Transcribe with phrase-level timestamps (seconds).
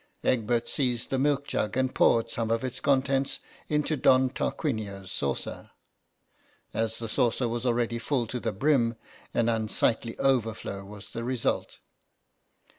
[0.23, 5.69] Egbert seized the milk jug and poured some of its contents into Don Tarquinio's saucer;
[6.73, 8.95] as the saucer was already full to the brim
[9.35, 11.77] an unsightly overflow was the result.